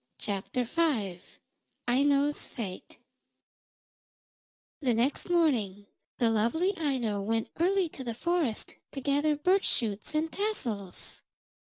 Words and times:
AINO'S 1.87 2.47
FATE 2.47 2.97
The 4.79 4.95
next 4.95 5.29
morning 5.29 5.85
the 6.17 6.31
lovely 6.31 6.75
Aino 6.75 7.21
went 7.21 7.49
early 7.59 7.87
to 7.89 8.03
the 8.03 8.15
forest 8.15 8.77
to 8.93 8.99
gather 9.01 9.35
birch 9.35 9.65
shoots 9.67 10.15
and 10.15 10.31
tassels. 10.31 11.21